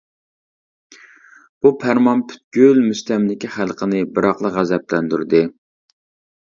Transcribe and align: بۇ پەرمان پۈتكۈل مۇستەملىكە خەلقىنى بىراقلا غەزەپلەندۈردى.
بۇ 1.65 1.71
پەرمان 1.83 2.25
پۈتكۈل 2.31 2.81
مۇستەملىكە 2.89 3.53
خەلقىنى 3.59 4.05
بىراقلا 4.17 4.55
غەزەپلەندۈردى. 4.59 5.49